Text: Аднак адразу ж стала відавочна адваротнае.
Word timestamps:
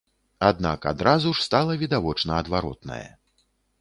Аднак 0.47 0.87
адразу 0.91 1.33
ж 1.39 1.45
стала 1.47 1.75
відавочна 1.83 2.41
адваротнае. 2.45 3.05